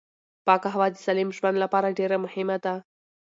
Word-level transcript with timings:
پاکه 0.45 0.69
هوا 0.73 0.87
د 0.91 0.95
سالم 1.05 1.29
ژوند 1.37 1.57
لپاره 1.63 1.95
ډېره 1.99 2.17
مهمه 2.25 2.57
ده 2.65 2.73